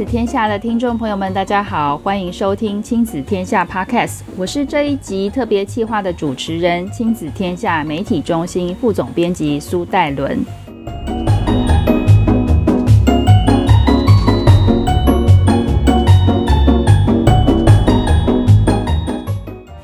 [0.00, 10.38] 子天下的听众朋友们，大家好，欢迎收听亲子天下 Podcast，我是这一集特别企划的主持人，亲子天下媒体中心副总编辑苏岱伦。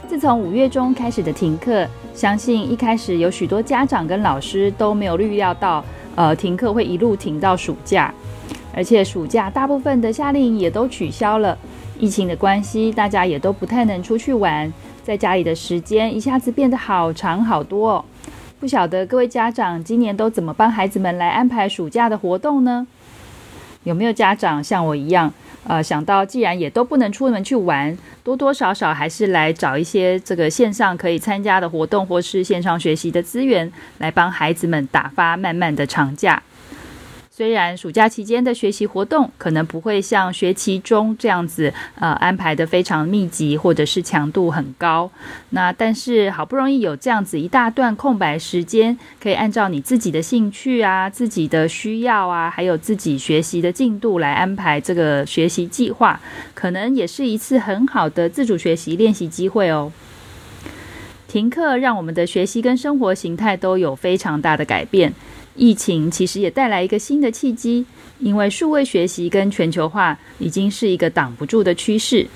[0.09, 8.11] 自从五月中开始的停课，相信一开始有许多家长跟老师都没有预料到，呃，停课会一路停到暑假。
[8.77, 11.57] 而且暑假大部分的夏令营也都取消了，
[11.99, 14.71] 疫情的关系，大家也都不太能出去玩，
[15.03, 18.05] 在家里的时间一下子变得好长好多哦。
[18.61, 22.87] 不晓得各位家长今年都怎么帮孩子们来安排暑假的活动呢？
[23.85, 25.33] 有没有家长像我一样，
[25.67, 36.43] 呃，想到既然也都不能出门去玩，多多少少还是来找一些这个线上可以参加的活动，或是线上学习的资源，来帮孩子们打发漫漫的长假。
[37.37, 45.11] 虽然暑假期间的学习活动可能不会像学期中这样子，呃，安排得非常密集，或者是强度很高，
[45.51, 56.19] 那但是好不容易有这样子一大段空白时间，可以按照你自己的兴趣啊、自己的需要啊，还有自己学习的进度来安排这个学习计划，
[56.55, 59.93] 可能也是一次很好的自主学习练习机会哦。
[61.29, 65.13] 停课让我们的学习跟生活形态都有非常大的改变。
[65.57, 67.85] 疫情其实也带来一个新的契机，
[68.19, 72.27] 因为数位学习跟全球化已经是一个挡不住的趋势。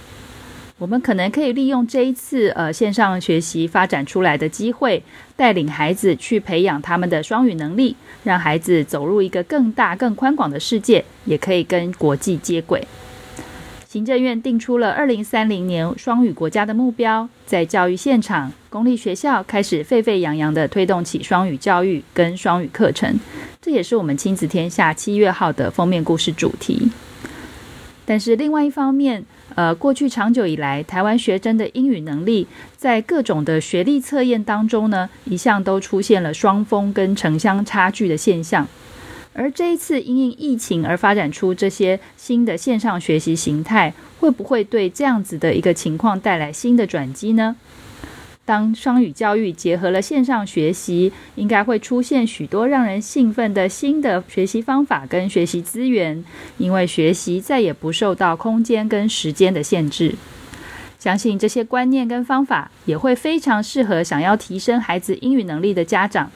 [0.78, 5.02] 我们可能可以利用这一次呃线上学习发展出来的机会，
[5.36, 12.82] 带领孩子去培养他们的双语能力，让孩子走入一个更大、更宽广的世界，也可以跟国际接轨。
[13.90, 23.18] 行政院定出了二零三零年双语国家的目标，在教育现场，公立学校开始沸沸扬扬地推动起双语教育跟双语课程，
[23.60, 26.88] 这也是我们亲子天下七月号的封面故事主题。
[28.06, 29.24] 但是另外一方面，
[29.56, 38.68] 呃，过去长久以来，台湾学生的英语能力在各种的学历测验当中呢，一向都出现了双峰跟城乡差距的现象。
[39.32, 47.56] 而这一次因应疫情而发展出这些新的线上学习形态，会不会对这样子的一个情况带来新的转机呢？
[48.44, 56.24] 当双语教育结合了线上学习，应该会出现许多让人兴奋的新的学习方法跟学习资源，
[56.58, 60.16] 因为学习再也不受到空间跟时间的限制。
[60.98, 66.30] 相信这些观念跟方法也会非常适合想要提升孩子英语能力的家长。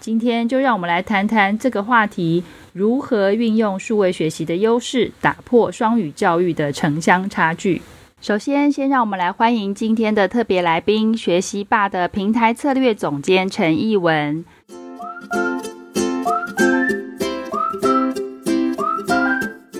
[0.00, 7.82] 今天就让我们来谈谈这个话题：如何运用数位学习的优势，打破双语教育的城乡差距。
[8.22, 14.42] 首先，先让我们来欢迎今天的特别来宾——学习霸的平台策略总监陈艺文。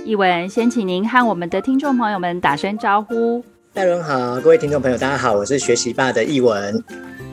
[0.04, 3.42] 艺文，先请您和我们的听众朋友们打声招呼。
[3.72, 6.84] 大伦好，各位听众朋友，大家好，我是学习霸的艺文。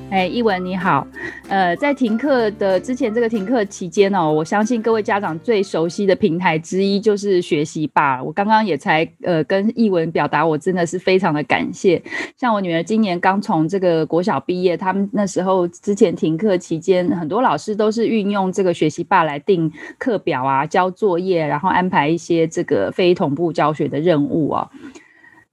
[0.10, 1.06] 哎，艺文你好，
[1.50, 8.24] 呃，在停课的之前，这个停课期间哦，我相信各位家长最熟悉的平台之一就是学习吧。
[8.24, 12.02] 我刚刚也才呃跟艺文表达，我真的是非常的感谢。
[12.38, 24.70] 像我女儿今年刚从这个国小毕业，他们那时候之前停课期间，很多老师都是运用这个学习吧来定课表啊、交作业，然后安排一些这个非同步教学的任务啊。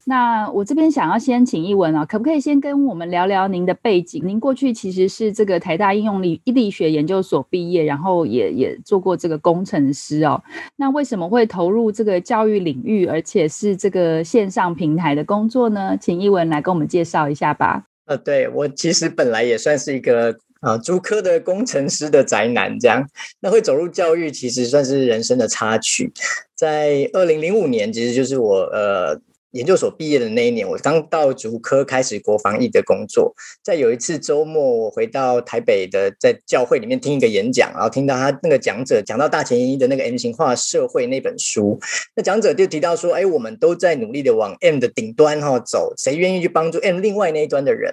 [0.06, 4.22] 那我这边想要先请一文啊，可不可以先跟我们聊聊您的背景？
[4.26, 10.42] 您过去其实是这个台大应用力力学研究所毕业，然后也也做过这个工程师哦。
[10.76, 15.96] 那为什么会投入这个教育领域，而且是这个线上平台的工作呢？
[15.98, 17.84] 请一文来跟我们介绍一下吧。
[18.04, 23.02] 呃，对，我其实本来也算是一个呃竹科的工程师的宅男，这样。
[23.40, 26.12] 那会走入教育，其实算是人生的插曲。
[26.54, 29.18] 在二零零五年，其实就是我呃。
[29.54, 33.32] 研究所毕业的那一年，我刚到竹科开始国防役的工作。
[33.62, 41.78] 在有一次周末，我回到台北的，在教会里面听一个演讲，然后听到他那个讲者讲到大前研一的那个 M 型化社会那本书，
[42.16, 47.92] 那讲者就提到说：“哎，我们都在努力的往 M 的顶端哈走，谁愿意去帮助 M 另外那一端的人？”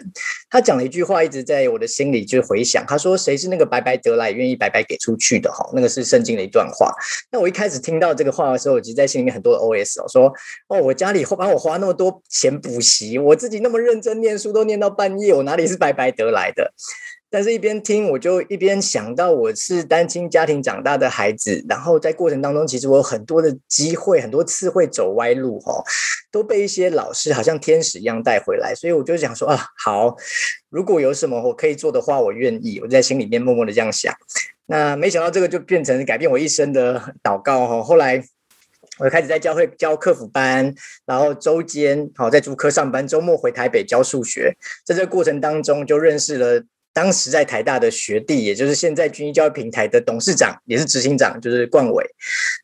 [0.49, 2.83] 他讲了一句话，一直在我的心里就回想。
[2.87, 5.51] 他说：“谁是那个白白得来，愿意白白给出去的？
[5.51, 6.91] 哈，那个是圣经的一段话。”
[7.31, 10.33] 那我一开始听到这个话的时候，我其实在心里面很多的 OS 哦，说
[10.67, 16.73] ：“哦，我家里后我花那么多钱补习，我自己那么认真念书，都念到半夜，我哪里是白白得来的？
[17.33, 25.81] 但是，一边听我就一边想到，我是单亲家庭长大的孩子，然后在过程当中，其实我有很多的机会，很多次会走歪路，哈，
[26.29, 28.75] 都被一些老师好像天使一样带回来。
[28.75, 30.13] 所以，我就想说啊，好，
[30.69, 32.81] 如果有什么我可以做的话，我愿意。
[32.81, 34.13] 我在心里面默默的这样想。
[34.65, 37.81] 那没想到，这个就变成改变我一生的祷告，哈。
[37.81, 38.21] 后来。
[39.01, 40.73] 我开始在教会教客服班，
[41.07, 44.55] 然后周间好在主科上班，周末回台北教数学。
[44.85, 46.63] 在这个过程当中，就认识了。
[46.93, 52.05] 当时在台大的学弟，也就是现在军医教育平台的董事长，也是执行长，就是冠伟。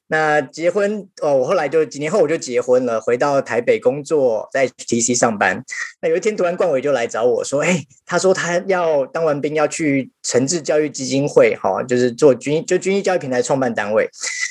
[0.07, 5.63] 那结婚哦，我后来就几年后我就结婚了，回到台北工作，在 HTC 上班。
[6.01, 14.09] 那有一天突然冠伟就来找我说：“哎，他说他要当完兵要去诚志教育基金会，哈，就是做军就军医教育平台创办单位。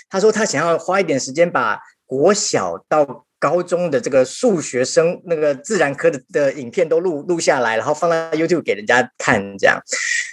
[0.09, 9.81] 他说他想要花一点时间把国小到。”高中的这个数学生那个自然科的的影片都录录下来，然后放在 YouTube 给人家看，这样。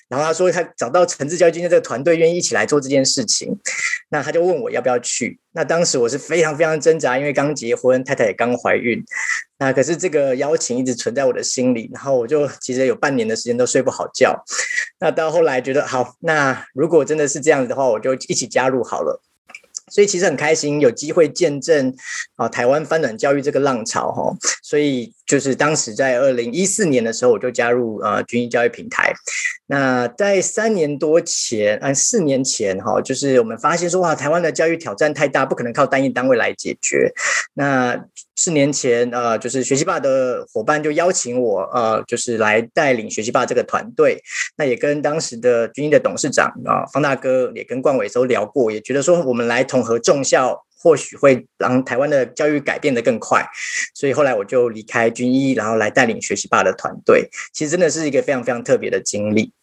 [0.10, 3.56] 然后他说他找到陈志教育基金这个团队，愿意一起来做这件事情。
[4.10, 5.40] 那他就问我要不要去。
[5.54, 9.04] 那当时我是非常非常挣扎，因为刚结婚，太太也刚怀孕。
[9.60, 14.44] 那可是这个邀请一直存在我的心里，然后我就其实有半年的时间都睡不好觉。
[15.00, 19.22] 那到后来觉得好，那如果真的是这样子的话，我就一起加入好了。
[19.94, 21.96] 所以其实很开心有机会见证
[22.36, 29.14] 啊台湾翻转教育这个浪潮哈，所以就是当时在二零一四年的时候，我就加入呃均一教育平台。
[29.68, 37.12] 那在三年多前，嗯四年前哈，就是我们发现说哇，台湾的教育挑战太大，不可能靠单一单位来解决。
[37.54, 37.98] 那
[38.36, 44.22] 四年前，呃，就是学习霸的伙伴就邀请我，呃，就是来带领学习霸这个团队。
[44.58, 53.44] 那也跟当时的均一的董事长啊，方大哥也跟冠伟都聊过，也觉得说我们来统合众校，或许会让台湾的教育改变的更快。
[53.96, 57.30] 所以后来我就离开军医，然后来带领学习霸的团队。
[57.54, 59.54] 其实真的是一个非常非常特别的经历。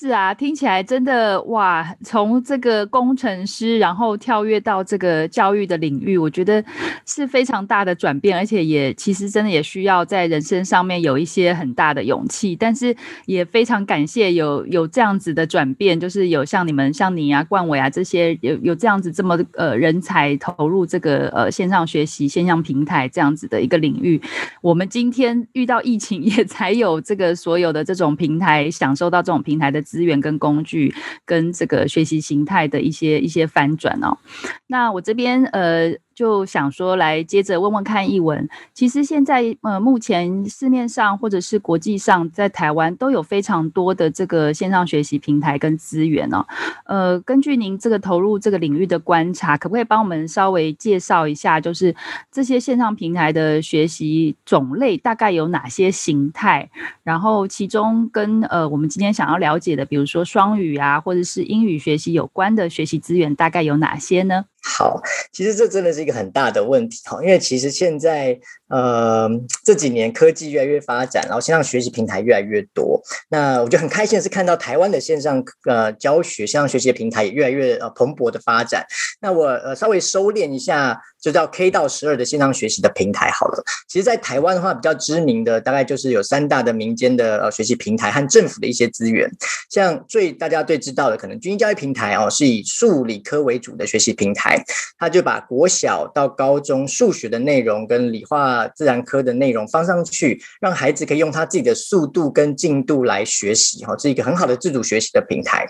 [0.00, 1.84] 是啊，听起来真的哇！
[2.04, 6.64] 从这个工程师，然后跳跃到这个教育的领域，我觉得
[7.04, 12.54] 是非常大的转变，而且也其实真的也需要在人生上面有一些很大的勇气。
[12.54, 12.94] 但是
[13.26, 24.22] 也非常感谢有有这样子的转变，就是有像你们、像你啊、冠伟啊这些有有这样子这么呃人才投入这个呃线上学习、线上平台这样子的一个领域。
[24.62, 29.82] 我们今天遇到疫情， 也才有这个所有的这种平台，享受到这种平台的。
[29.88, 30.94] 资源跟工具
[31.24, 34.18] 跟这个学习形态的一些一些翻转哦，
[34.66, 35.96] 那我这边呃。
[36.18, 46.44] 就想说来接着问问看艺文，其实现在呃目前市面上或者是国际上，在台湾都有非常多的这个线上学习平台跟资源哦。
[46.86, 51.94] 呃，根据您这个投入这个领域的观察，可不可以帮我们稍微介绍一下，就是
[52.32, 56.68] 这些线上平台的学习种类大概有哪些形态？
[57.04, 64.46] 然后其中跟呃我们今天想要了解的，比如说双语啊，或者是英语学习有关的学习资源，大概有哪些呢？
[64.62, 65.00] 好，
[65.32, 69.28] 其实这真的是一个很大的问题哈，因为其实现在呃
[69.64, 73.00] 这几年科技越来越发展，然后线上学习平台越来越多，
[73.30, 78.86] 那我就很开心的是看到台湾的线上呃教学、线上学习的平台也越来越呃蓬勃的发展。
[79.20, 81.00] 那我呃稍微收敛一下。
[81.20, 83.60] 就叫 K 到十二的线上学习的平台好了。
[83.88, 89.28] 其实，在台湾的话，比较知名的大概就是有三大的民间的呃学习平台和政府的一些资源。
[89.68, 94.62] 像最大家最知道的，可能均一教育平台哦，是以数理科为主的学习平台，
[94.96, 105.66] 它就把国小到高中数学的内容跟理化自然科的内容放上去，让孩子可以用他自己的速度跟进度来学习哈，是一个很好的自主学习的平台。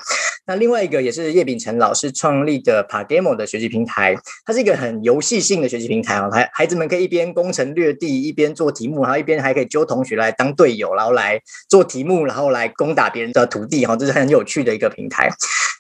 [0.47, 4.15] 那另外一个也是叶秉成老师创立的 PaGamO 的学习平台，
[4.47, 15.29] 它是一个很游戏性的学习平台哦，孩孩子们可以一边攻城略地，一边做题目，然后一边还可以揪同学来当队友，然后来做题目，然后来攻打别人的土地哈，这是很有趣的一个平台。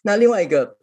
[0.02, 0.76] 那另外一个。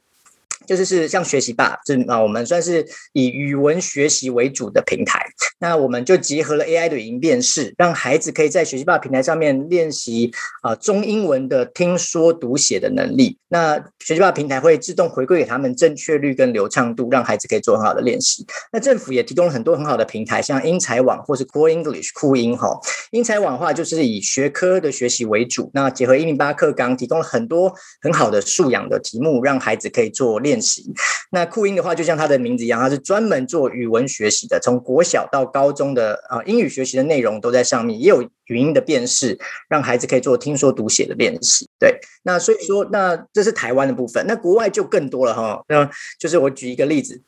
[0.66, 5.20] 就是是像学习吧，是啊，我们算是以语文学习为主的平台。
[5.60, 10.32] 那我们就结合了 AI 的语音辨识，让孩子可以在学习吧平台上面练习
[10.62, 13.38] 啊中英文的听说读写的能力。
[13.48, 18.46] 那学习吧平台会自动回馈给他们正确率跟流畅度，让孩子可以做很好的练习。
[18.74, 22.78] 那政府也提供了很多很好的平台，像英才网或是 Core English 酷英哈。
[23.12, 30.86] 英才网的话就是以学科的学习为主，那结合一零八课纲，提供了很多很好的素养的题目，让孩子可以做练练习。
[31.32, 41.70] 那酷音的话，就像它的名字一样，它是专门做语文学习的，从国小到高中的啊英语学习的内容都在上面，也有语音的辨识，让孩子可以做听说读写的练习。
[41.78, 45.62] 对，那所以说，那这是台湾的部分，那国外就更多了哈。
[45.68, 47.22] 那就是我举一个例子。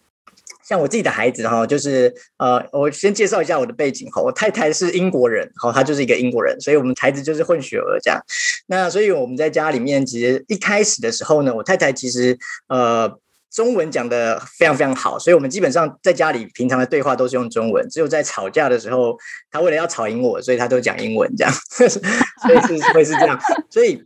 [0.68, 4.22] 像我自己的孩子哈，就是呃，我先介绍一下我的背景哈。
[4.22, 8.22] 我太太是英国人，哈，她就是一个英国人，所以我们孩子就是混血儿这样。
[8.66, 13.10] 那所以我们在家里面，其实一开始的时候呢，我太太其实呃
[13.50, 19.18] 中文讲的非常非常好，所以我们基本上在家里平常的对话都是用中文，只有在吵架的时候，
[19.50, 23.40] 她为了要吵赢我，所以她都讲英文这样， 所以是会是这样。
[23.70, 24.04] 所以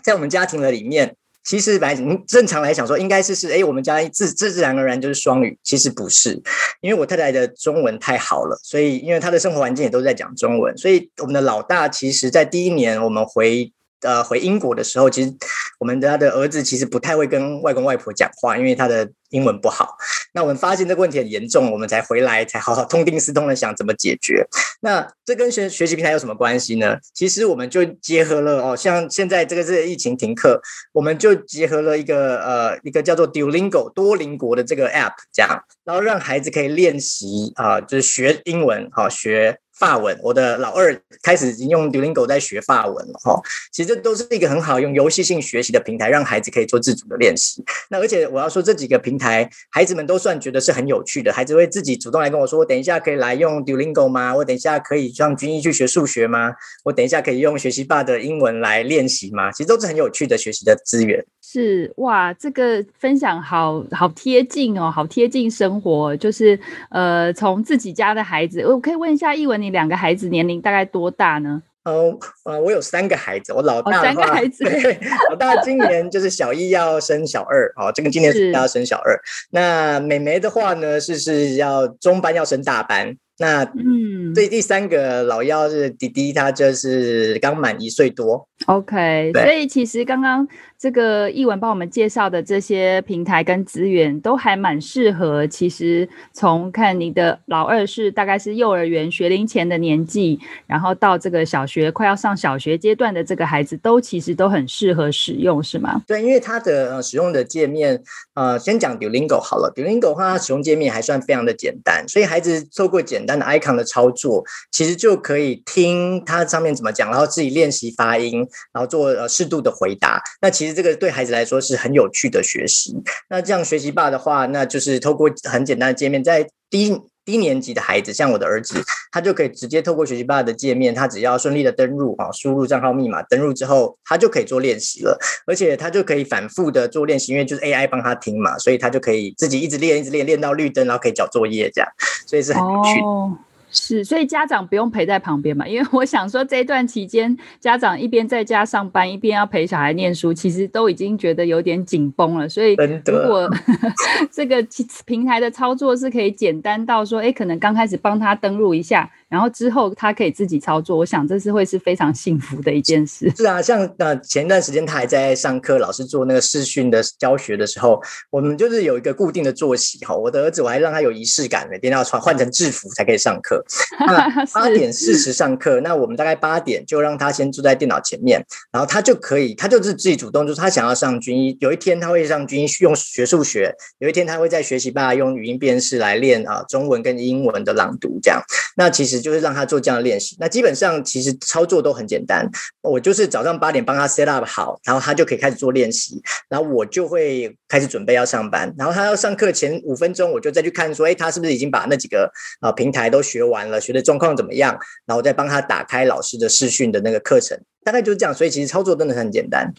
[0.00, 1.16] 在我们家庭的里面。
[1.48, 6.34] 其实来正常来讲说，应该是是哎，我们家自自自然而然就是双语，其实不是，
[6.82, 13.72] 因为我太太的中文太好了，所以因为她的生活环境也都在讲中文，所以我们的老大其实在第一年我们回。
[14.02, 15.34] 呃，回英国的时候，其实
[15.80, 19.96] 我们家的儿子其实不太会跟外公外婆讲话，因为他的英文不好。
[20.32, 24.46] 那我们发现这个问题很严重，我们才回来，才好好痛定思痛的想怎么解决。
[24.80, 26.96] 那这跟学学习平台有什么关系呢？
[27.14, 30.60] 其实我们就结合了哦，像现在这个是疫情停课，
[30.92, 39.58] 我们就结合了一个呃一个叫做 Duolingo 多邻国的这个 app，这样，然后让孩子可以练习啊、就是学英文，好、哦、学。
[39.78, 43.40] 法文，我的老二开始已经用 Duolingo 在学法文了哈。
[43.70, 47.64] 其实这都是一个很好用游戏性学习的平台，让孩子可以做自主的练习。
[47.88, 51.32] 那而且我要说，这几个平台，孩子们都算觉得是很有趣的。
[51.32, 54.34] 孩子会自己主动来跟我说：“我等一下可以来用 Duolingo 吗？
[54.36, 56.52] 我等一下可以让君毅去学数学吗？
[56.84, 61.24] 我等一下可以用学习霸的英文来练习吗？”其实都是很有趣的学习的资源。
[61.42, 66.14] 是哇，这个分享好好贴近哦，好贴近生活。
[66.16, 66.58] 就是
[66.90, 71.62] 呃，从自己家的孩子，我可以问一下译文，你两个孩子年龄大概多大呢？
[71.88, 74.98] 哦，呃，我有三个孩子，我老大、哦、三个孩子，对，
[75.30, 79.18] 老大今年就是小一要生小二，哦，这个今年是要生小二。
[79.50, 83.16] 那妹妹的话呢，是是要中班要升大班。
[83.40, 88.48] 那嗯，对第三个老幺是弟弟，他就是刚满一岁多。
[88.68, 90.46] OK，所以其实刚刚
[90.78, 95.46] 这个译文帮我们介绍的这些平台跟资源都还蛮适合。
[95.46, 106.02] 其实从看你的老二是大概是幼儿园学龄前的年纪，然后到这个小学快要上小学阶段的这个孩子，都其实都很适合使用，是吗？
[106.06, 108.02] 对，因为它的呃使用的界面，
[108.34, 109.72] 呃，先讲 Duolingo 好了。
[109.74, 120.22] Duolingo 的话，它使用界面还算非常的简单，所以孩子透过简单的 icon 的操作，其实就可以听它上面怎么讲，然后自己练习发音，然后做呃适度的回答。
[120.40, 122.94] 那其实这个对孩子来说是很有趣的学习。
[123.28, 141.88] 那这样学习吧的话，那就是透过很简单的界面，在低低年级的孩子，像我的儿子，他就可以直接透过学习吧的界面，他只要顺利的登入啊，输入账号密码，登入之后，他就可以做练习了，而且他就可以反复的做练习，因为就是 AI 帮他听嘛，所以他就可以自己一直练，一直练，练到绿灯，然后可以交作业这样，
[142.26, 143.47] 所以是很有趣的。
[143.70, 152.48] 是，所以家长不用陪在旁边嘛，因为我想说这一段期间，家长一边在家上班，一边要陪小孩念书，其实都已经觉得有点紧绷了。
[152.48, 152.74] 所以
[153.06, 153.48] 如果
[154.32, 154.66] 这个
[155.04, 159.10] 平台的操作是可以简单到说，哎，可能刚开始帮他登录一下。
[159.28, 163.30] 然后之后他可以自己操作，我想这是会是非常幸福的一件事。
[163.36, 170.16] 是啊，像呃前一段时间他还在上课，老师做那个视讯的教学的时候，我们就是有一个固定的作息哈。
[170.16, 173.62] 我的儿子我还让他有仪式感，每天要穿换成制服才可以上课。
[174.00, 178.42] 那八点四十上课，那我们大概八点就让他先坐在电脑前面，
[178.72, 181.54] 然后他就可以，他就是自己主动，就是他想要上军医。
[181.60, 188.42] 有一天他会上军医用学数学，有一天他会在学习吧用语音辨识来练啊中文跟英文的朗读这样。
[188.74, 189.17] 那其实。
[189.20, 192.48] 就是让他做这样的练习，那基本上其实操作都很简单。
[192.82, 208.34] 我就是早上八点帮他 set up 好，然后他就可以开始做练习，然后我就会开始准备要上班，然后他要上课前五分钟，我就再去看说，哎，他是不是已经把那几个啊平台都学完了，学的状况怎么样，然后再帮他打开老师的视讯的那个课程，大概就是这样。
[208.34, 209.72] 所以其实操作真的很简单。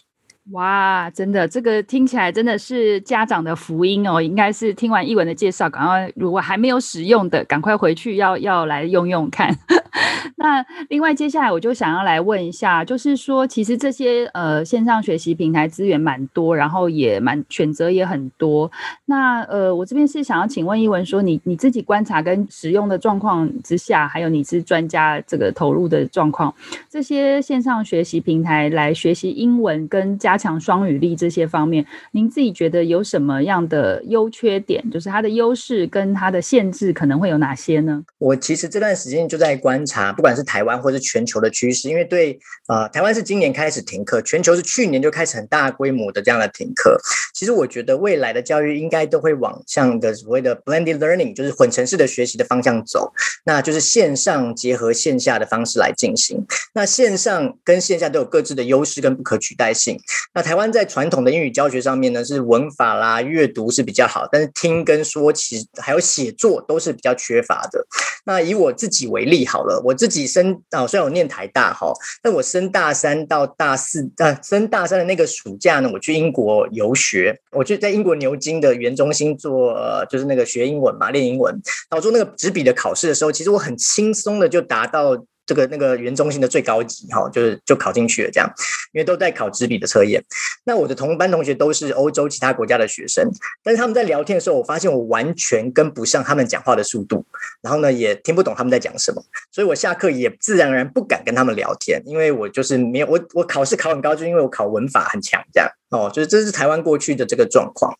[0.52, 4.20] 哇，真的，这个听起来真的是家长的福音哦！
[4.20, 9.56] 应该是听完一文的介绍，赶快如果还没有使用的，赶快回去要要来用用看。
[10.36, 18.70] 那另外接下来我就想要来问一下，就是说，其实这些呃线上学习平台资源蛮多，然后也蛮选择也很多。
[19.04, 26.52] 那呃，我这边是想要请问一文说，你你自己观察跟使用的状况之下，还有你是专家这个投入的状况，
[26.88, 34.80] 这些线上学习平台来学习英文跟加强双语力这些方面，您自己觉得有什么样的优缺点？
[34.88, 38.00] 就是它的优势跟它的限制可能会有哪些呢？
[38.18, 46.96] 我其实这段时间就在观察，不管是台湾或是全球的趋势，因为对呃台湾是今年开始停课，全球是去年就开始很大规模的这样的停课。
[47.34, 53.12] 其实我觉得未来的教育应该都会往向的所谓的 blended learning，就是混成式的学习的方向走，
[53.44, 56.46] 那就是线上结合线下的方式来进行。
[56.72, 59.98] 那线上跟线下都有各自的优势跟不可取代性。
[60.34, 67.84] 那台湾在传统的英语教学上面呢，是文法啦、阅读是比较好，但是听跟说其实还有写作都是比较缺乏的。
[68.24, 79.74] 那以我自己为例好了，我自己升啊，虽然我念台大哈，但我升大三到大四啊，升大三的那个暑假呢，我去英国游学，我就在英国牛津的语言中心做，
[80.10, 81.52] 就是那个学英文嘛，练英文。
[81.90, 85.16] 然后做那个纸笔的考试的时候，其实我很轻松的就达到。
[85.50, 88.48] 这个那个原中心的最高级哈，就是就考进去了这样，
[88.92, 90.24] 因为都在考纸笔的测验。
[90.62, 93.28] 那我的同班同学都是欧洲其他国家的学生，
[93.64, 97.26] 但是他们在聊天的时候，我发现我完全跟不上他们讲话的速度，
[97.62, 107.92] 然后呢也听不懂他们在讲什么，所以我下课也自然而然不敢跟他们聊天，因为我就是没有我我考试考很高，就因为我考文法很强这样哦，就是这是台湾过去的这个状况。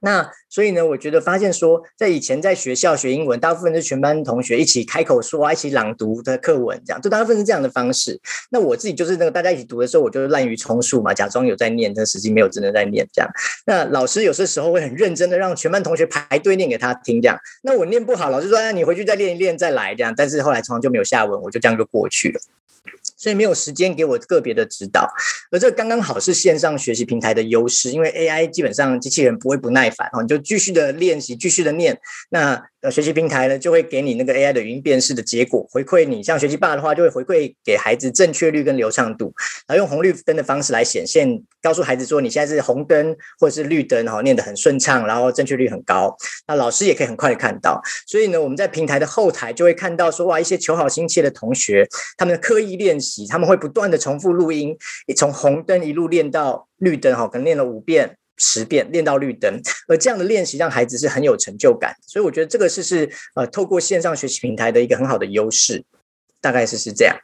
[0.00, 8.18] 那所以呢，我觉得发现说，在以前在学校学英文，大部分是全班同学一起开口说啊，一起朗读的课文，这样就大部分是这样的方式。
[8.50, 13.30] 那我自己就是那个大家一起读的时候，我就滥竽充数嘛，假装有在念，但实际没有真的在念这样。
[13.66, 17.38] 那老师有些时候会很认真的让全班同学排队念给他听这样。
[17.62, 20.14] 那我念不好，老师说，你回去再练一练再来这样。
[20.16, 22.40] 但是后来常常就没有下文，我就这样就过去了。
[23.20, 25.06] 所以没有时间给我个别的指导，
[25.50, 32.00] 而这刚刚好是线上学习平台的优势，因为 AI 基本上机器人不会不耐烦哦，你就继续的练习，继续的念，
[32.30, 32.69] 那。
[32.82, 36.22] 呃，学习平台呢，就会给你那个 AI 的语音辨识的结果回馈你。
[36.22, 39.34] 像学习霸的话，就会回馈给孩子正确率跟流畅度，
[39.68, 46.16] 然后用红绿灯的方式来显现，告诉孩子说你现在是红灯或者是绿灯，哈，念得很顺畅，然后正确率很高。
[46.48, 47.78] 那老师也可以很快的看到。
[48.06, 54.74] 所以呢，我们在平台的后台就会看到说，哇，一些求好心切的同学，他们的刻意练习，他们会不断的重复录音，
[55.14, 58.16] 从红灯一路练到绿灯，哈，可能练了五遍。
[58.42, 65.84] 十遍练到绿灯，而这样的练习让孩子是很有成就感，所以我觉得这个是是呃透过线上学习平台的一个很好的优势，
[66.40, 67.14] 大概是是这样。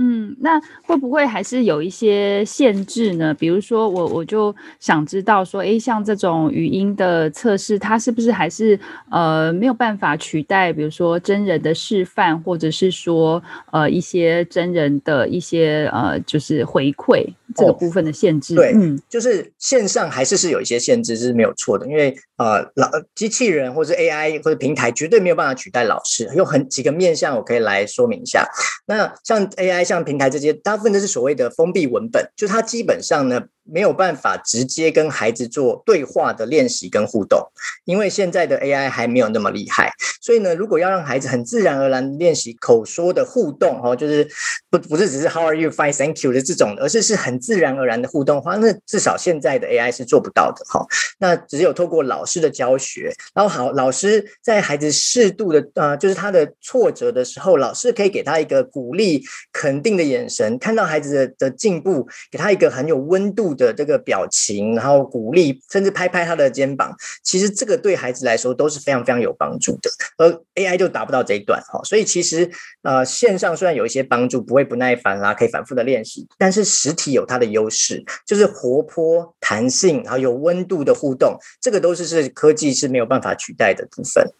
[0.00, 3.34] 嗯，那会不会还是有一些限制呢？
[3.34, 8.78] 比如说我，我我就想知道说，诶，像这种语音的测试，它是不是还是
[9.10, 17.26] 呃没有办法取代，比如说真人的示范，或者是说呃一些真人的一些呃就是回馈
[17.56, 18.54] 这个部分的限制？
[18.54, 28.46] 哦、对，嗯，就是线上还是是有一些限制，是没有错的，因为呃老机器人或者 AI 或者平台绝对没有办法取代老师，有很几个面向我可以来说明一下。
[28.86, 29.87] 那像 AI。
[29.88, 33.42] 像平台这些，大部分都是所谓的封闭文本，就它基本上呢。
[33.70, 37.40] 没有办法直接跟孩子做对话的练习跟互动，
[37.84, 44.26] 因为现在的 AI 还没有那么厉害，所以呢，如果要让孩子很自然而然练习口说的互动，哈，就是
[44.70, 50.86] 不不是只是 How are you, fine, thank you 的这种，而是是很自然而然的互动的话，那至少现在的 AI 是做不到的，哈。
[51.18, 69.90] 那只有透过老师的教学，然后好，老师在孩子适度的呃，就是他的挫折的时候，老师可以给他一个鼓励、肯定的眼神，看到孩子的的进步，给他一个很有温度的这个表情，然后鼓励，甚至拍拍他的肩膀，其实这个对孩子来说都是非常非常有帮助的。
[70.16, 72.50] 而 AI 就达不到这一段哈，所以其实
[72.82, 84.32] 呃线上虽然有一些帮助，不会不耐烦啦，可以反复的练习，但是实体有它的优势，就是活泼、弹性，然后有温度的互动，这个都是是科技是没有办法取代的部分。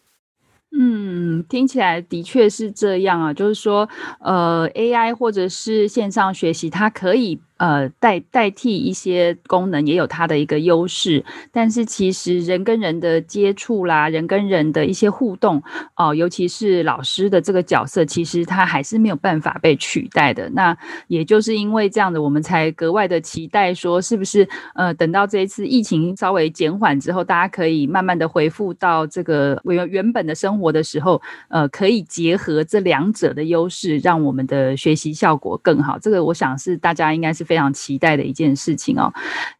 [0.70, 3.88] 嗯，听起来的确是这样啊，就是说
[4.20, 7.40] 呃 AI 或者是线上学习，它可以。
[7.58, 15.60] 呃，代代替一些功能也有它的一个优势，但是其实人跟人的接触啦，人跟人的一些互动
[15.96, 20.48] 哦，尤其是老师的这个角色，其实他还是没有办法被取代的。
[20.50, 20.76] 那
[21.08, 35.98] 也就是因为这样的，我们才格外的期待说，是不是呃，等到这一次疫情稍微减缓之后，大家可以慢慢的恢复到这个原原本的生活的时候，呃，可以结合这两者的优势，让我们的学习效果更好。
[35.98, 37.47] 这个我想是大家应该是。
[37.48, 39.10] 非常期待的一件事情哦。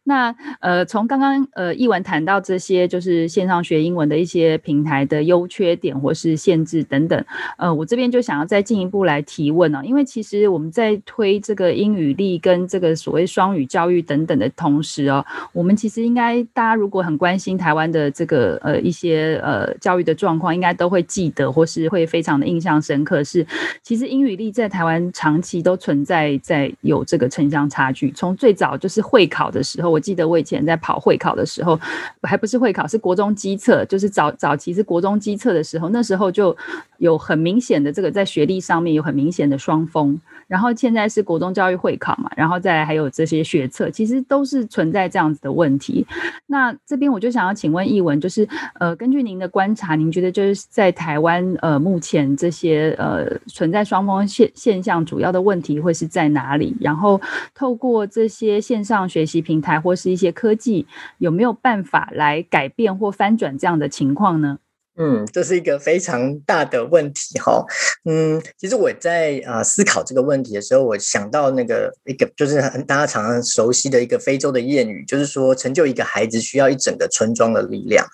[0.03, 7.25] 那呃，从刚刚呃译文谈到这些，就是线上学英文的一些平台的优缺点或是限制等等。
[7.57, 23.45] 呃，我这边就想要再进一步来提问哦，因为其实我们在推这个英语力跟这个所谓双语教育等等的同时哦，我们其实应该大家如果很关心台湾的这个呃一些呃教育的状况，应该都会记得或是会非常的印象深刻是，
[23.83, 27.78] 其实英语力在台湾长期都存在在有这个城乡差。
[27.79, 31.79] 差距从最早就是会考的时候，我记得我以前在跑会考的时候，
[32.23, 36.55] 还不是会考，是国中基测，就是早早期是国中基测的时候，那时候就
[36.97, 40.19] 有很明显的这个在学历上面有很明显的双峰。
[40.49, 46.05] 然后现在是国中教育会考嘛，然后再来还有这些学测，其实都是存在这样子的问题。
[46.47, 48.47] 那这边我就想要请问译文，就是
[48.79, 56.75] 呃，根据您的观察，您觉得就是在台湾呃目前这些呃存在双峰现现象，主要的问题会是在哪里？
[56.81, 57.21] 然后
[57.53, 60.87] 透过这些线上学习平台或是一些科技，
[61.19, 64.57] 有没有办法来改变或翻转这样的情况呢？
[64.97, 67.65] 嗯，这是一个非常大的问题哈。
[68.03, 78.05] 嗯，其实我在啊、思考这个问题的时候，我想到那个一个就是很大家常常熟悉的一个非洲的谚语，就是说成就一个孩子需要一整个村庄的力量。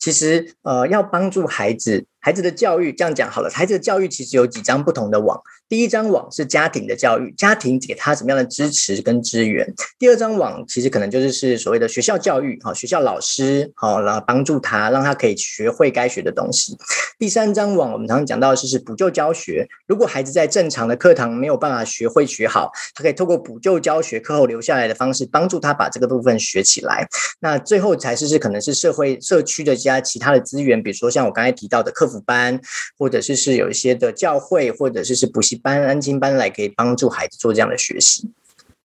[0.00, 2.04] 其实呃，要帮助孩子。
[2.28, 5.40] 孩子的教育这样讲好了，孩子的教育其实有几张不同的网。
[5.66, 9.66] 第一张网是家庭的教育，家庭给他什么样的支持跟资源。
[9.98, 16.76] 第二张网其实可能就是是所谓的学校教育，好，学校老师好，然后帮助他，让他可以学会该学的东西。
[17.18, 27.08] 第三张网我们常常讲到的是是补救教学，如果孩子在正常的课堂没有办法学会学好，他可以透过补救教学课后留下来的方式，帮助他把这个部分学起来。
[27.40, 32.60] 那最后才是是可能是社会社区的加其他的资源，比如说像我刚才提到的客服班，
[32.98, 38.30] 或者是是有一些的教会，或者是是补习班、安亲班来可以帮助孩子做这样的学习。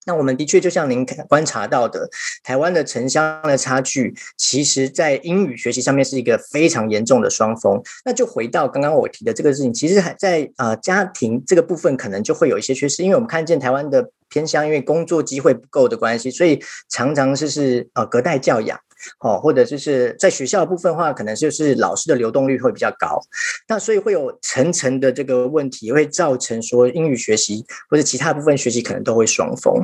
[0.04, 2.10] 那我们的确就像您观察到的，
[2.42, 7.80] 台湾的城乡的差距，其实在英语学习上面是一个非常严重的双峰。
[8.04, 18.76] 那就回到刚刚我提的这个事情，其实还在呃家庭这个部分，可能就会有一些缺失，因为我们看见台湾的偏乡，因为工作机会不够的关系，所以常常是是呃隔代教养。
[19.20, 23.20] 哦，或者就是在学校部分的话，可能就是老师的流动率会比较高，
[23.68, 29.74] 那所以会有层层的这个问题，会造成说英语学习或者其他部分学习可能都会双峰。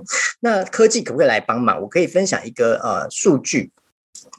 [0.41, 1.81] 那科技可不可以来帮忙？
[1.81, 3.71] 我可以分享一个呃数据。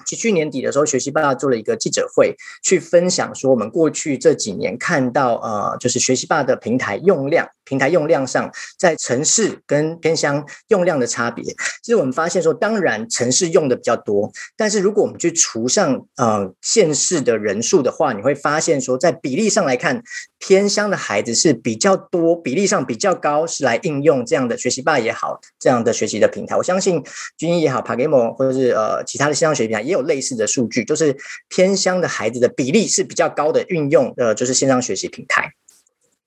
[0.09, 11.43] 其实去年底的时候，学习吧做了一个记者会，去分享说我们过去这几年看到呃，就是学习吧的平台用量，平台用量上，在城市跟偏乡用量的差别。
[11.83, 20.01] 其实我们发现说，当然城市用的比较多，但是如果我们去除上呃县市的人数的话，你会发现说，在比例上来看，
[20.39, 26.55] 偏乡的孩子是比较多，比例上比较高，是来应用这样的学习吧也好，这样的学习的平台。
[26.55, 27.03] 我相信
[27.37, 31.15] 军医也好，PaGamO 或者是呃其他的线上学习平台也有类似的数据，就是
[31.47, 35.53] 偏乡的孩子的比例是比较高的运用呃就是线上学习平台。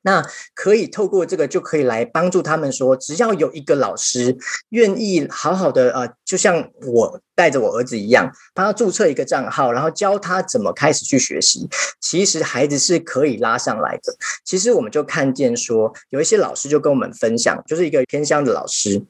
[0.05, 0.21] 那
[0.53, 4.37] 可以透过这个就可以来帮助他们说，只要有一个老师
[4.71, 11.69] 愿意好好的呃，就像我带着我儿子一样，帮他注册一个账号，然后教他怎么开始去学习，
[12.01, 14.13] 其实孩子是可以拉上来的。
[14.45, 19.01] 其实我们就看见说，有一些老师就跟我们分享，就是一个偏乡的老师。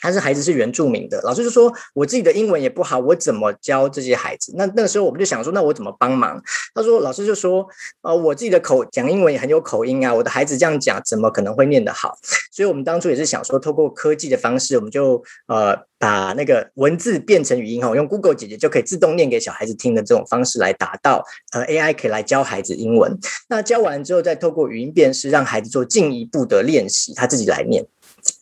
[0.00, 4.52] 他是孩子是原住民的，老师就说，我自己的英文也不好，我怎么教这些孩子？
[4.56, 6.40] 那那个时候我们就想说，那我怎么帮忙？
[6.74, 7.66] 他说，老师就说，
[8.02, 12.16] 呃，我自己的口讲英文也很有口音啊，我的孩子这样讲怎么可能会念得好？
[12.52, 23.18] 所以我们当初也是想说，透过科技的方式，我们就呃把那个文字变成语音哈，用 Google 姐姐就可以自动念给小孩子听的这种方式来达到呃 AI 可以来教孩子英文。
[23.48, 27.84] 那教完之后，再透过语音辨识，让孩子做进一步的练习，他自己来念。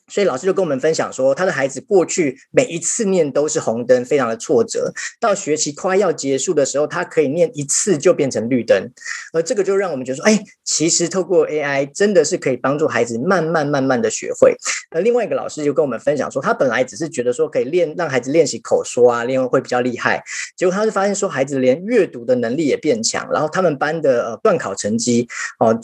[0.08, 4.92] 所以老师就跟我们分享说，他的孩子过去每一次念都是红灯，非常的挫折。
[5.20, 8.90] 到学期快要结束的时候，他可以念一次就变成绿灯，
[9.32, 14.54] 而这个就让我们觉得说，哎，其实透过 AI 真的是可以帮助孩子慢慢慢慢的学会。
[14.90, 20.22] 而另外一个老师就跟我们分享说，他本来只是觉得说可以练让孩子练习口说啊，练会比较厉害，
[20.56, 25.78] 结果他是发现说孩子连阅读的能力也变强，然后他们班的呃段考成绩哦、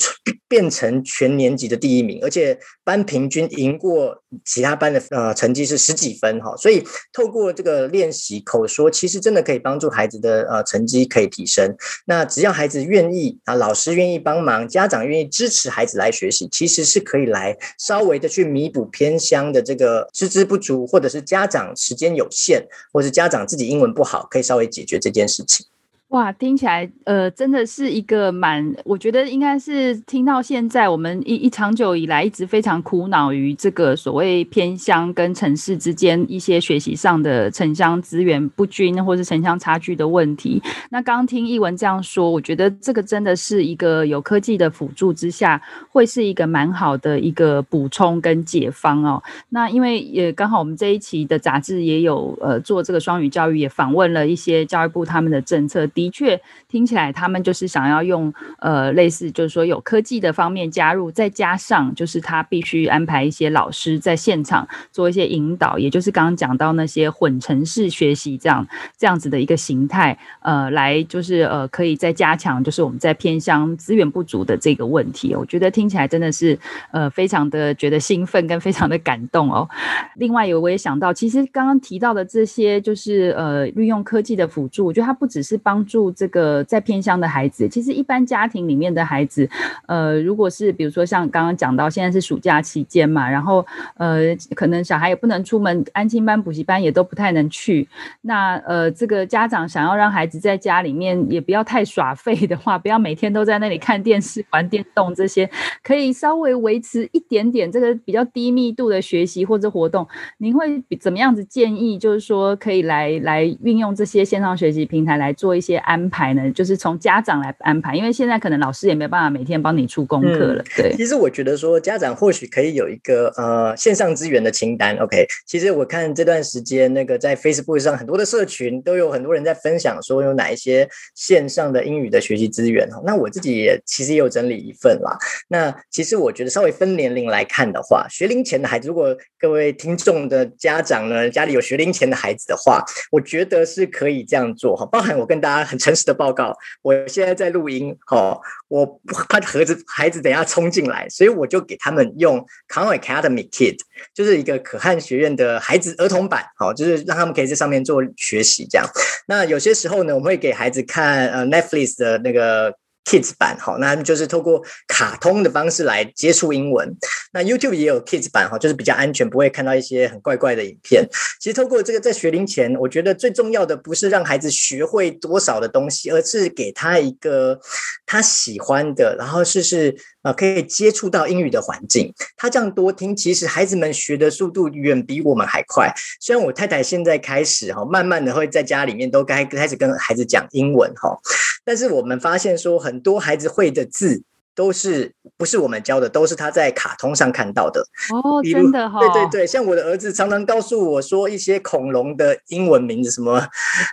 [0.49, 4.22] 变成全年级的第一名，而且班平均赢过。
[4.45, 6.83] 其他班的呃成绩是十几分哈，所以
[7.13, 11.77] 透过这个练习口说，其实真的可以帮助孩子的呃成绩可以提升。
[12.07, 25.67] 那只要孩子愿意啊，老师愿意帮忙，家长愿意支持孩子来学习，其实是可以来稍微的去弥补偏乡的这个师资不足，或者是家长时间有限，或是家长自己英文不好，可以稍微解决这件事情。
[26.13, 40.63] 哇，听起来呃，真的是一个蛮，我觉得应该是听到现在，我们一一长久以来一直非常苦恼于这个所谓偏乡跟城市之间一些学习上的城乡资源不均或是城乡差距的问题。
[40.91, 49.23] 那刚听艺文这样说，我觉得这个真的是一个有科技的辅助之下，会是一个蛮好的一个补充跟解方哦。
[49.49, 55.87] 那因为也刚好我们这一期的杂志也有呃做这个双语教育，也访问了一些教育部他们的政策。
[56.03, 75.37] 的确听起来，他们就是想要用呃类似，就是说有科技的方面加入，再加上就是他必须安排一些老师在现场做一些引导，也就是刚刚讲到那些混成式学习这样这样子的一个形态，呃，来就是呃可以再加强，就是我们在偏乡资源不足的这个问题。
[75.37, 76.59] 我觉得听起来真的是
[76.91, 79.69] 呃非常的觉得兴奋跟非常的感动哦。
[80.17, 86.11] 另外有我也想到，其实刚刚提到的这些就是呃运用科技的辅助，我觉得它不只是帮助。
[86.13, 89.49] 这个在偏乡的孩子，其实一般家庭里面的孩子，
[89.87, 93.65] 呃，如果是比如说像刚刚讲到，现在是暑假期间嘛，然后
[93.97, 97.87] 呃，可能小孩也不能出门，安亲班、补习班也都不太能去。
[98.23, 105.51] 那呃，这个家长想要让孩子在家里面也不要太耍废的话，不要每天都在那里看电视、玩电动这些，
[105.83, 110.07] 可以稍微维持一点点这个比较低密度的学习或者活动。
[110.39, 111.99] 您会怎么样子建议？
[111.99, 115.82] 就是说可以来来运用这些线上学习平台来做一些。
[115.83, 116.51] 安排呢？
[116.53, 120.65] 就是从家长来安排，因为现在可能老师也没办法每天帮你出功课了。
[120.77, 124.97] 对、嗯，其实我觉得说家长或许可以有一个呃线上资源的清单。
[124.97, 132.89] OK，其实我看这段时间那个在 Facebook 上很多的社群都有很多人在分享说有哪一些线上的英语的学习资源。
[133.05, 135.17] 那我自己也其实也有整理一份啦。
[135.49, 144.87] 那其实我觉得稍微分年龄来看的话，学龄前的孩子，如果各位听众的家长呢，家里有学龄前的孩子的话，我觉得是可以这样做哈。
[144.87, 153.79] 包含我跟大家很诚实的报告，我现在在录音哦，我怕盒子孩子等下冲进来，所以我就给他们用 Khan Academy Kid，
[154.13, 158.87] 就是一个可汗学院的孩子儿童版，好，就是让他们可以在上面做学习这样。
[159.27, 162.75] 那有些时候呢，我们会给孩子看呃 Netflix 的那个。
[163.05, 166.97] Kids 版好，那就是透过卡通的方式来接触英文。
[167.33, 171.07] 那 YouTube 也有 Kids 版哈，就是比较安全，不会看到一些很怪怪的影片。
[171.41, 177.59] 其实透过这个在学龄前，我觉得最重要的不是让孩子学会多少的东西，而是给他一个
[178.07, 179.97] 他喜欢的，然后试试。
[180.23, 185.93] 啊，可以接触到英语的环境，他这样多听，其实孩子们学的速度远比我们还快。
[186.21, 191.19] 虽然我太太现在开始哈，慢慢的会在家里面都该开始跟孩子讲英文哈，
[191.65, 194.23] 但是我们发现说，很多孩子会的字。
[194.55, 197.81] 都是不是我们教的，都是他在卡通上看到的
[198.13, 203.43] 哦，真的哈、哦，对对对，像我的儿子常常告诉我说一些恐龙的英文名字，什么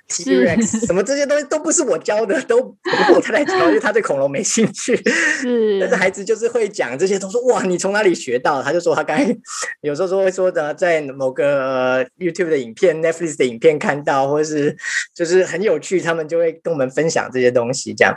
[0.09, 4.97] T-Rex，什么这些东西都不是我教的，都不是我太太教，因为他对恐龙没兴趣。
[5.39, 8.61] 是，但是孩子就是会讲这些，都说哇，你从哪里学到？
[8.61, 9.33] 他就说他刚才
[9.79, 14.75] 有时候说会说的，在某个、呃、YouTube 的影片、Netflix 的影片看到，或者是
[15.15, 18.13] 就是很有趣，他们就会跟我们分享这些东西，这样。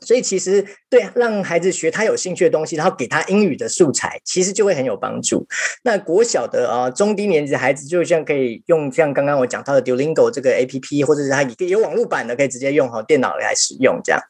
[0.00, 5.46] 所以其实对让孩子学他有兴趣的东西，然后给他英语的素材，其实就会很有帮助。
[5.82, 14.20] 那国小的啊中低年级的孩子，就像可以用像刚刚我讲到的 Duolingo 这个 APP，或者是他有网络版的，可以直接用好电脑来使用这样。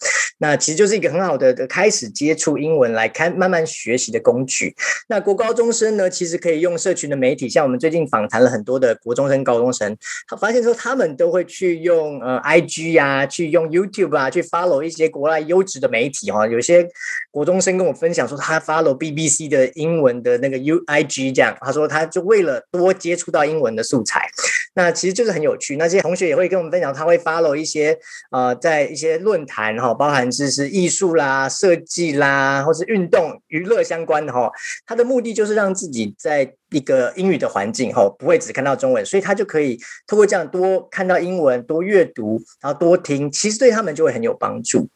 [0.40, 4.74] 那其实就是一个很好的的开始接触英文来看慢慢学习的工具。
[5.08, 16.88] 那国高中生呢，其实可以用社群的媒体，像我们最近访谈了很多的国中生、高中生，他发现说他们都会去用呃 IG 呀、去用 YouTube 啊，去 follow 一些国外优质的媒体哈，有些
[17.30, 24.26] 国中生跟我分享说，他 follow BBC 的英文的那个 UIG 这样，他说他就为了多接触到英文的素材，
[24.74, 25.76] 那其实就是很有趣。
[25.76, 27.98] 那些同学也会跟我们分享，他会 follow 一些
[28.30, 34.50] 呃，在一些论坛哈，包含是是艺术啦、设计啦，或是运动娱乐相关的哈，
[34.86, 44.88] 他的目的就是让自己在一个英语的环境哈，不会只看到中文，所以他就可以透过这样多看到英文、多阅读，然后多听，其实对他们就会很有帮助。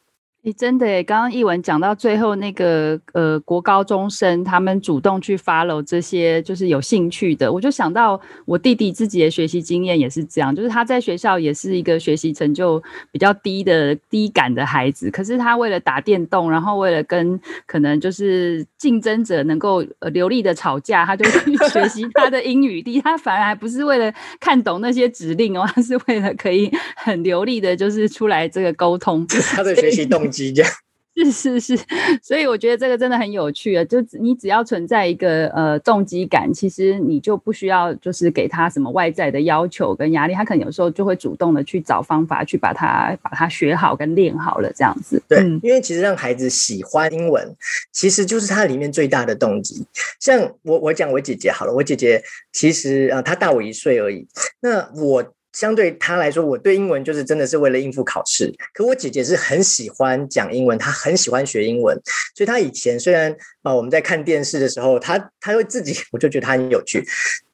[0.47, 22.83] 你真的诶，刚刚译文讲到最后那个呃国高中生，他们主动去 follow 这些就是有兴趣的，我就想到我弟弟自己的学习经验也是这样，就是他在学校也是一个学习成就比较低的低感的孩子，可是他为了打电动，然后为了跟可能就是竞争者能够呃流利的吵架，他就去 学习他的英语。
[22.83, 29.27] 第一，他反而还不是为了看懂那些指令哦，他是为了可以很流利的，就是出来这个沟通。
[29.55, 30.62] 他的学习动机。
[31.16, 31.79] 是是是，
[32.20, 33.85] 所以我觉得这个真的很有趣啊！
[33.85, 45.23] 就你只要存在一个呃动机感，其实你就不需要就是给他什么外在的要求跟压力，他可能有时候就会主动的去找方法去把它把它学好跟练好了这样子。
[45.29, 47.55] 对，因为其实让孩子喜欢英文，
[47.92, 49.87] 其实就是他里面最大的动机。
[50.18, 52.20] 像我我讲我姐姐好了，我姐姐
[52.53, 54.27] 其实啊、呃，她大我一岁而已，
[54.61, 55.34] 那我。
[55.55, 58.53] 相对他来说，我对英文就是真的是为了应付考试。
[58.75, 61.97] 可我姐姐是很喜欢讲英文，她很喜欢学英文，
[62.35, 67.07] 所以她以前虽然啊我们在看电视的时候，她她会自己，我就觉得她很有趣，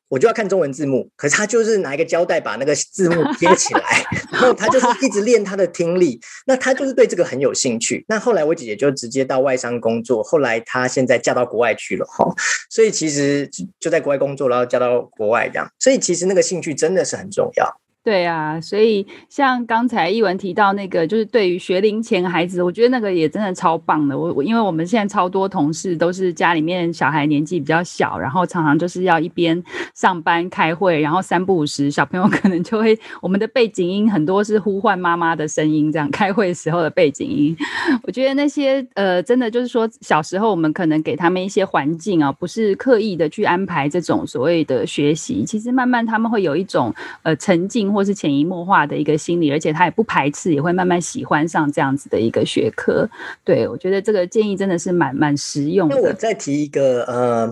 [0.08, 6.18] 我就要看中文字幕，可是她就是拿一个胶带把那个字幕贴起来， 然后她就是一直练她的听力。
[6.46, 8.02] 那她就是对这个很有兴趣。
[8.08, 12.24] 那后来我姐姐就直接到外商工作，后来她现在嫁到国外去了哈，
[12.70, 17.80] 所以其实就在国外工作，然后嫁到国外这样，所以其实那个兴趣真的是很重要。
[18.02, 24.18] 对啊，所以像刚才一文提到那个，就是对于学龄前孩子，我觉得那个也真的超棒的。
[24.18, 29.62] 我我因为我们现在超多同事都是家里面小孩年纪比较小，然后常常就是要一边
[29.94, 37.54] 上班开会，然后三不五时小朋友 可能就会我们的背景音很多是呼唤妈妈的声音，这样开会时候的背景音。
[38.04, 47.89] 我觉得那些呃，真的就是说小时候我们可能给他们一些环境啊，不是刻意的去安排这种所谓的学习，其实慢慢他们会有一种呃沉浸。
[47.90, 53.08] 心或是潜移默化的一个心理，而且他也不排斥，也会慢慢喜欢上这样子的一个学科。
[53.44, 55.96] 对，我觉得这个建议真的是蛮蛮实用的。
[55.96, 57.50] 那我再提一个，呃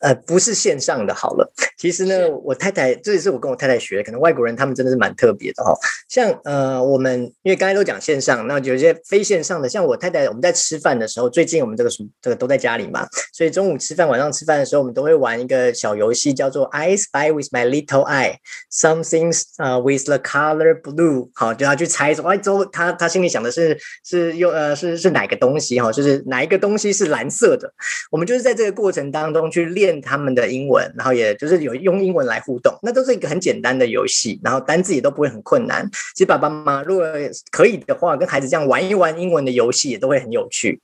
[0.00, 1.52] 呃，不是线上的好了。
[1.76, 5.76] 其实呢，我太太这也是我跟我太太学的，可能外国人他们真的是蛮特别的哦。
[6.08, 11.90] 像呃，我们因为刚才都讲线上，那有些非线上的，像我太太，我们在吃饭的时候，最近我们这个
[12.22, 27.72] 这个都在家里嘛，所以中午吃饭、晚上吃饭的时候，我们都会玩一个小游戏，叫做 I spy with my little eye，something 呃 with the color blue，好，就要去猜说，哎，周他他心里想的是是用呃是是哪个东西哈，就是哪一个东西是蓝色的。
[28.10, 35.88] 我们就是在这个过程当中去练他们的英文，然后也就是有用英文来互动，那都是一个很简单的游戏，然后单字也都不会很困难。
[36.14, 37.06] 其实爸爸妈妈如果
[37.50, 40.80] 可以的话，跟孩子这样玩一玩英文的游戏，也都会很有趣。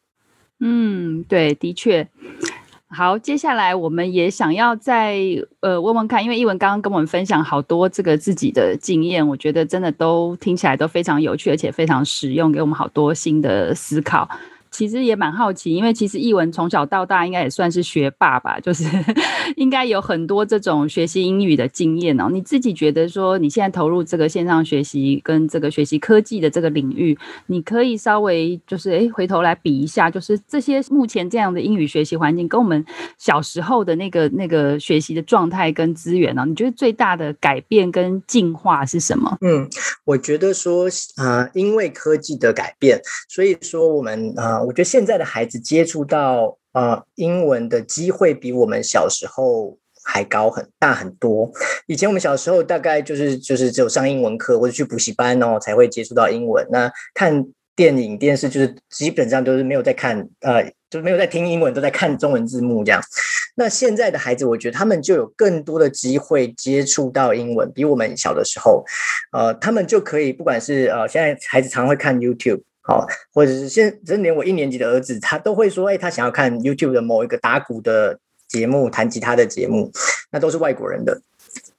[0.60, 2.06] 嗯，对，的确。
[2.92, 5.16] 好，接下来我们也想要再
[5.60, 14.28] 呃问问看，因为一文刚刚跟我们分享好多这个自己的经验，我觉得真的都听起来都非常有趣，而且非常实用，给我们好多新的思考。
[14.70, 18.84] 其实也蛮好奇，因为其实译文从小到大应该也算是学霸吧，就是
[19.56, 22.28] 应该有很多这种学习英语的经验哦。
[22.30, 32.84] 你自己觉得说，你现在投入这个线上学习跟这个学习科技的这个领域，你可以稍微就是诶回头来比一下，就是这些目前这样的英语学习环境跟我们
[33.18, 39.36] 小时候的那个那个学习的状态跟资源呢，你觉得最大的改变跟进化是什么？
[39.40, 39.68] 嗯，
[40.04, 44.32] 我觉得说、呃，因为科技的改变，所以说我们。
[44.36, 51.50] 呃我觉得现在的孩子接触到呃英文的机会比我们小时候还高很大很多。
[51.86, 56.66] 以前我们小时候大概就是就是只有上英文课或者去补习班哦才会接触到英文。
[56.70, 57.46] 那看
[57.76, 63.00] 电影电视就是基本上都是没有在看呃就没有在听英文，都在看中文字幕这样。
[63.54, 68.84] 那现在的孩子，我觉得他们就有更多的机会接触到英文，比我们小的时候，
[69.32, 72.62] 呃，他们就可以不管是呃现在孩子常会看 YouTube。
[72.90, 79.92] 好，或者是现，甚至连我一年级的儿子，他都会说，哎，他想要看 YouTube 的某一个打鼓的节目、弹吉他的节目，
[80.32, 81.22] 那都是外国人的，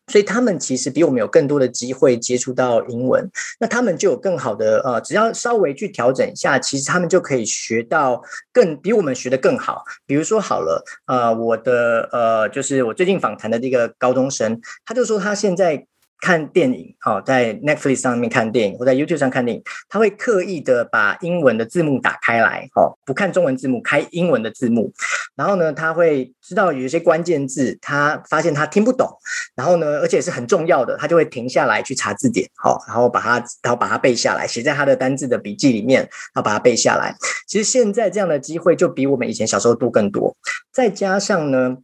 [0.07, 9.83] 所以他们其实比我们有更多的机会接触到英文，那他们就有更好的呃，只要稍微去调整一下，其实他们就可以学到更比我们学的更好。
[10.05, 15.85] 比如说好了，呃，我的呃，就是我最近访谈的这个高中生，他就说他现在。
[16.21, 24.93] 看电影，哦，在 Netflix 上面看电影，或在 YouTube 上看电影，他会刻意的把英文的字幕打开来，哦，不看中文字幕，开英文的字幕。
[25.35, 29.09] 然后呢，他会知道有一些关键字，他发现他听不懂，
[29.55, 37.15] 然后呢，而且是很重要的，他就会停下来去查字典，好，然后把它，然后把它背下来，写在他的单字的笔记里面，然后把它背下来。
[37.47, 40.35] 其实现在这样的机会就比我们以前小时候多更多，
[40.71, 41.77] 再加上呢。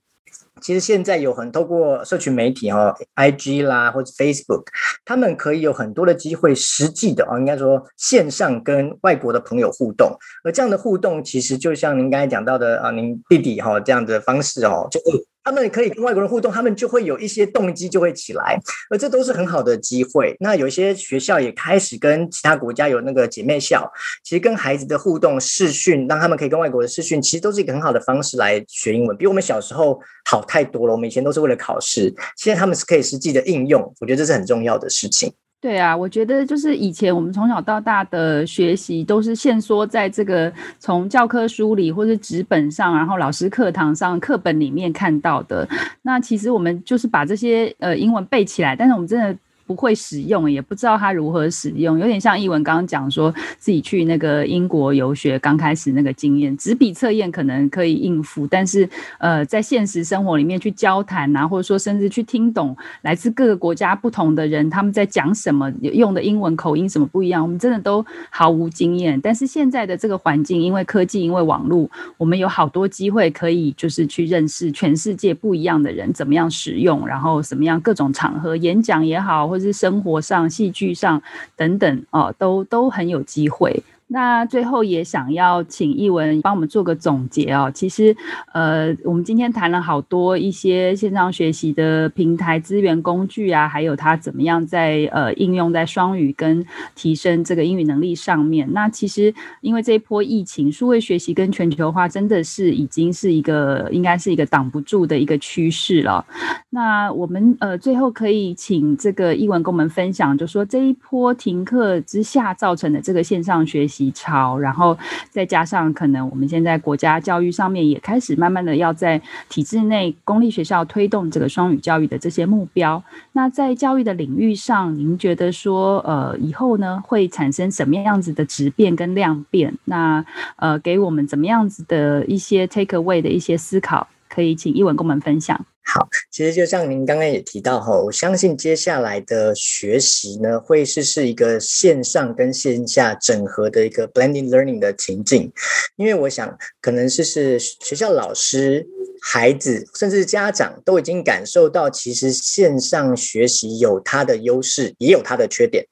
[0.61, 4.65] 其实现在有很透过社群媒体哦，IG 啦或者 Facebook，
[5.05, 14.99] 他们可以有很多的机会，实际的哦，应该说线上跟外国的朋友互动，而这样的互动其实就像您刚才讲到的啊，您弟弟哈这样的方式哦，就。
[15.47, 20.35] 他们可以跟外国人互动，他们就会有一些动机就会起来，而这都是很好的机会。
[20.41, 23.89] 那有些学校也开始跟其他国家有那个姐妹校，
[24.25, 30.91] 其实跟孩子的互动视讯，让他们可以跟外国人视讯，其实都是一个很好的方式来学英文，比我们小时候好太多了。
[30.91, 35.33] 我们以前都是为了考试，现在他们是可以实际的应用，我觉得这是很重要的事情。
[35.59, 45.67] 对啊，我觉得就是以前我们从小到大的学习都是限缩在这个从教科书里或是纸本上，然后老师课堂上课本里面看到的。
[46.03, 49.35] 那其实我们就是把这些呃英文背起来，但是我们真的。
[49.67, 69.19] 不会使用，也不知道它如何使用，有点像译文刚刚讲说自己去那个英国游学刚开始那个经验，纸笔测验可能可以应付，但是呃，在现实生活里面去交谈啊，或者说甚至去听懂来自各个国家不同的人他们在讲什么，用的英文口音什么不一样，我们真的都毫无经验。
[69.19, 81.21] 但是现在的这个环境，因为科技，因为网络，我们有好多机会可以就是去认识全世界不一样的人，怎么样使用，然后怎么样各种场合演讲也好，或就是生活上、戏剧上
[81.55, 83.83] 等等哦，都都很有机会。
[84.09, 87.69] 那最后也想要请译文帮我们做个总结哦。
[87.73, 88.15] 其实，
[88.53, 96.65] 呃，我们今天谈了好多一些线上学习的平台、资源、工具啊，还有它怎么样在呃应用在双语跟
[96.95, 98.71] 提升这个英语能力上面。
[98.71, 106.25] 那其实，因为这一波疫情，数位学习跟全球化真的是已经是一个应该是一个挡不住的一个趋势了。
[106.69, 113.96] 那我们呃最后可以请这个译文跟我们分享，就说这一波停课之下造成的这个线上学习。
[113.97, 114.95] 习潮，然后
[115.29, 119.19] 再加上可能我们现在国家教育上面也开始慢慢的要在
[119.49, 123.03] 体制内公立学校推动这个双语教育的这些目标。
[123.31, 129.73] 那在教育的领域上，您觉得说呃以后呢会产生什么样子的质变跟量变？
[129.85, 130.23] 那
[130.57, 135.65] 呃给我们怎么样子的一些 take away 的一些思考，可以请一文跟我们分享。
[135.89, 145.49] 好，其实就像您刚刚也提到哈，我相信接下来的学习呢，会是是一个线上跟线下整合的一个 blending learning 的情境，
[145.95, 148.85] 因为我想可能是是学校老师、
[149.21, 155.85] 孩子甚至家长都已经感受到，其实线上学习有它的优势，也有它的缺点。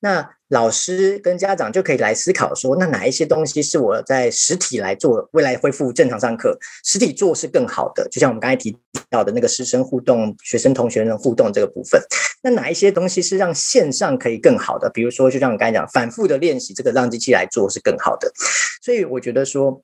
[0.00, 8.08] 那老师跟家长就可以来思考说，那哪一些东西是我在实体来做，未来恢复正常上课，实体做是更好的。
[8.08, 8.74] 就像我们刚才提
[9.10, 12.00] 到的那个师生互动、学生同学的互动这个部分，
[12.42, 14.88] 那哪一些东西是让线上可以更好的？
[14.88, 18.32] 比如说，就像我刚才讲，反复的练习，这个让机器来做是更好的。
[18.80, 19.82] 所以我觉得说，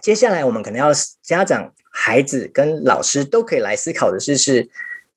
[0.00, 0.90] 接下来我们可能要
[1.22, 4.68] 家长、孩子跟老师都可以来思考的是，是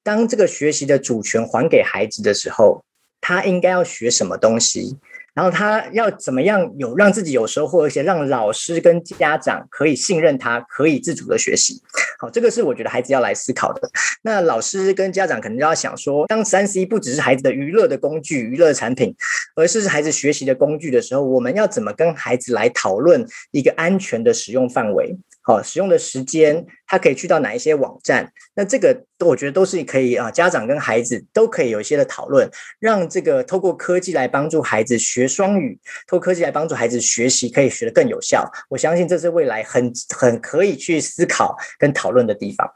[0.04, 2.84] 当这个学习的主权还给孩子的时候。
[3.28, 4.96] 他应该要学什么东西，
[5.34, 11.82] 然后他要怎么样有让自己有收获，而且让老师跟家长可以信任他，可以自主的学习。
[12.20, 13.90] 好，这个是我觉得孩子要来思考的。
[14.22, 19.16] 那老师跟家长可能就要想说，当三 C 不只是孩子的娱乐的工具、娱乐产品，
[19.56, 25.18] 而是孩子学习的工具的时候，我们要怎么跟孩子来讨论一个安全的使用范围？
[25.48, 28.28] 好，使用的时间，它可以去到哪一些网站？
[28.56, 38.52] 那这个我觉得都是可以啊，家长跟孩子都可以有一些的讨论，让这个透过科技来帮助孩子学双语，透过科技来帮助孩子学习，可以学得更有效。
[38.70, 42.68] 我相信这是未来很很可以去思考跟讨论的地方。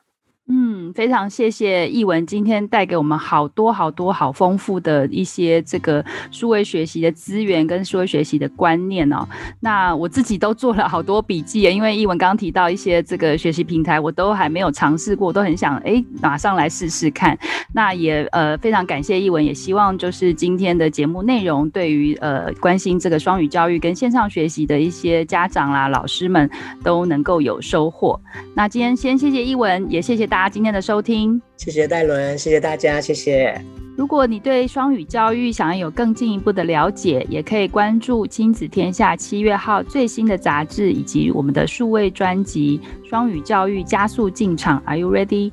[0.51, 9.27] 嗯，非常谢谢一文今天带给我们好多好多好丰富的一些这个数位学习的资源跟数位学习的观念哦。
[9.59, 17.37] 那我自己都做了好多笔记，因为一文刚刚提到一些这个学习平台，我都还没有尝试过，都很想哎马上来试试看。
[17.71, 26.49] 那也呃非常感谢一文，也希望就是今天的节目内容对于呃关心这个双语教育跟线上学习的一些家长啦、老师们
[26.83, 28.19] 都能够有收获。
[28.55, 33.59] 那今天先谢谢一文，也谢谢大今天的收听，谢谢戴伦，谢谢大家，谢谢。
[33.97, 42.79] 如果你对双语教育想要有更进一步的了解，也可以关注亲子天下七月号最新的杂志以及我们的数位专辑
[43.09, 45.51] 《双语教育加速进场》，Are you ready？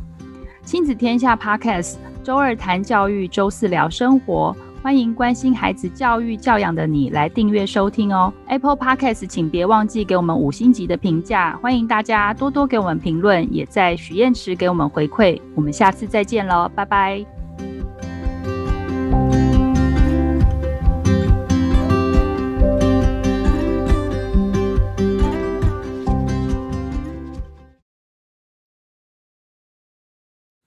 [0.64, 4.54] 亲子天下 Podcast，周二谈教育，周四聊生活。
[4.86, 8.32] 欢迎关心孩子教育教养的你来订阅收听哦。
[8.46, 11.58] Apple Podcast，请别忘记给我们五星级的评价。
[11.60, 15.40] 欢迎大家多多给我们评论，也在许愿池给我们回馈。
[15.56, 17.35] 我们下次再见喽，拜拜。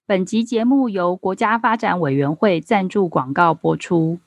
[0.10, 4.18] 本集节目由国家发展委员会赞助广告播出。